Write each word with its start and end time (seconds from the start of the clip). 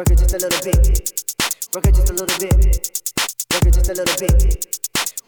Work 0.00 0.12
it 0.12 0.18
just 0.18 0.32
a 0.32 0.38
little 0.38 0.64
bit. 0.64 0.80
Work 1.74 1.84
it 1.84 1.94
just 1.94 2.08
a 2.08 2.14
little 2.14 2.38
bit. 2.40 2.56
Work 3.52 3.66
it 3.66 3.74
just 3.74 3.90
a 3.90 3.92
little 3.92 4.16
bit. 4.16 4.32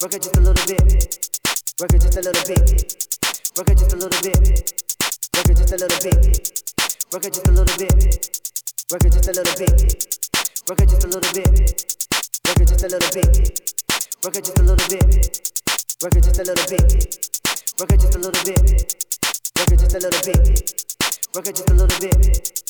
Work 0.00 0.14
it 0.14 0.22
just 0.22 0.36
a 0.36 0.40
little 0.40 0.64
bit. 0.64 1.28
Work 1.78 1.92
it 1.92 2.00
just 2.00 2.16
a 2.16 2.22
little 2.22 2.42
bit. 2.48 2.72
Work 3.52 3.68
it 3.68 3.76
just 3.76 3.92
a 3.92 3.96
little 4.00 4.16
bit. 4.22 4.72
Work 5.36 5.50
it 5.52 5.60
just 5.60 5.68
a 5.68 5.76
little 5.76 6.00
bit. 6.00 6.24
Work 7.12 7.24
it 7.26 7.32
just 7.34 7.48
a 7.48 7.52
little 7.52 7.76
bit. 7.76 8.40
Work 8.88 9.04
it 9.04 9.12
just 9.12 9.28
a 9.28 9.32
little 9.32 9.52
bit. 9.60 10.32
Work 10.64 10.80
it 10.80 10.88
just 10.88 11.04
a 11.04 11.08
little 11.12 11.28
bit. 11.28 11.52
Work 12.48 12.56
it 12.56 12.68
just 12.72 12.80
a 12.80 12.88
little 12.88 13.12
bit. 13.12 13.52
Work 14.24 14.32
it 14.32 14.44
just 14.44 14.58
a 14.58 14.64
little 14.64 14.88
bit. 14.88 15.52
Work 16.00 16.16
it 16.16 16.22
just 16.22 16.38
a 16.38 16.44
little 16.44 16.64
bit. 16.64 17.36
Work 17.78 17.92
it 17.92 18.00
just 18.00 18.14
a 18.14 18.18
little 18.18 18.42
bit. 18.42 19.04
Work 19.58 19.72
it 19.72 19.78
just 19.78 19.94
a 19.94 20.00
little 20.00 20.22
bit. 20.24 20.84
Work 21.34 21.46
it 21.46 21.56
just 21.56 21.70
a 21.70 21.74
little 21.74 22.00
bit. 22.00 22.61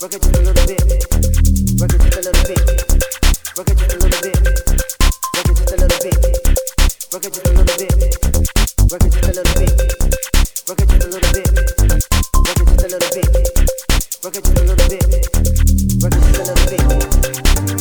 Work 0.00 0.14
it 0.14 0.22
just 0.22 0.36
a 0.36 0.38
little 0.38 0.54
bit. 0.54 0.78
Work 1.80 1.92
it 1.92 1.98
just 1.98 2.14
a 2.14 2.22
little 2.22 2.44
bit. 2.46 2.62
Work 3.56 3.68
it 3.68 3.78
just 3.78 3.90
a 3.90 3.98
little 3.98 4.20
bit. 4.22 4.38
Work 5.34 5.48
it 5.48 5.58
just 5.58 5.72
a 5.72 5.82
little 5.82 5.98
bit. 5.98 6.22
Work 7.10 7.24
it 7.24 7.34
just 7.34 7.46
a 7.46 7.58
little 7.58 7.74
bit. 7.74 7.98
Work 8.88 9.02
it 9.02 9.10
just 9.10 9.24
a 9.24 9.34
little 9.34 9.58
bit. 9.58 9.74
Work 10.68 10.78
it 10.78 10.86
just 10.86 11.02
a 11.02 12.88
little 12.88 13.10
bit. 13.10 13.34
Work 14.22 14.36
it 14.36 14.44
just 14.44 14.58
a 14.58 14.62
little 14.62 14.86
bit. 14.86 15.18
Work 15.98 16.14
it 16.14 16.22
just 16.22 16.38
a 16.38 16.44
little 16.44 16.66
bit. 16.70 17.77